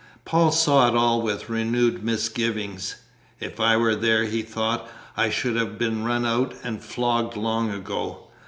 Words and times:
Paul 0.25 0.51
saw 0.51 0.87
it 0.87 0.95
all 0.95 1.21
with 1.21 1.47
renewed 1.47 2.03
misgiving. 2.03 2.79
"If 3.39 3.59
I 3.59 3.77
were 3.77 3.95
there," 3.95 4.23
he 4.23 4.41
thought, 4.41 4.89
"I 5.15 5.29
should 5.29 5.55
have 5.55 5.77
been 5.77 6.03
run 6.03 6.25
out 6.25 6.55
and 6.63 6.83
flogged 6.83 7.37
long 7.37 7.69
ago! 7.69 8.27